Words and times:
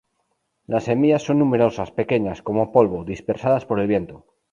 La 0.65 0.79
semillas 0.79 1.21
son 1.21 1.37
numerosas, 1.41 1.91
pequeñas, 1.99 2.41
como 2.41 2.71
polvo, 2.71 3.05
dispersadas 3.05 3.67
por 3.67 3.79
el 3.79 3.85
viento. 3.87 4.25